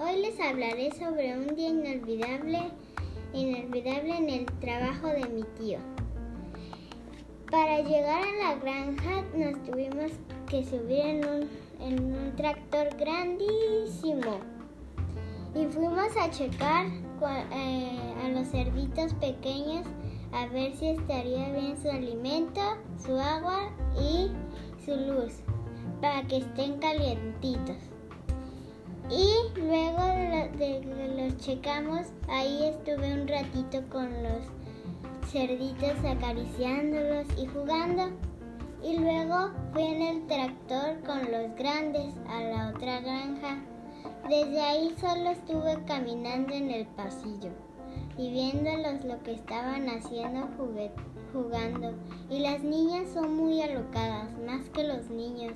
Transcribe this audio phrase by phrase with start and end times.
[0.00, 2.60] Hoy les hablaré sobre un día inolvidable,
[3.34, 5.78] inolvidable en el trabajo de mi tío.
[7.50, 10.12] Para llegar a la granja nos tuvimos
[10.48, 11.48] que subir en un,
[11.80, 14.40] en un tractor grandísimo.
[15.54, 19.86] Y fuimos a checar eh, a los cerditos pequeños
[20.32, 22.62] a ver si estaría bien su alimento,
[23.04, 24.30] su agua y
[24.82, 25.42] su luz
[26.00, 27.76] para que estén calientitos.
[29.10, 34.42] Y luego de, que los checamos, ahí estuve un ratito con los
[35.30, 38.10] cerditos acariciándolos y jugando.
[38.82, 43.58] Y luego fui en el tractor con los grandes a la otra granja.
[44.28, 47.67] Desde ahí solo estuve caminando en el pasillo
[48.18, 50.48] y viéndolos lo que estaban haciendo
[51.32, 51.94] jugando.
[52.28, 55.54] Y las niñas son muy alocadas, más que los niños.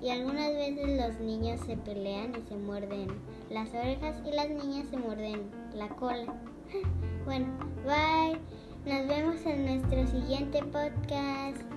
[0.00, 3.08] Y algunas veces los niños se pelean y se muerden
[3.50, 6.34] las orejas y las niñas se muerden la cola.
[7.24, 7.46] bueno,
[7.84, 8.38] bye.
[8.84, 11.73] Nos vemos en nuestro siguiente podcast.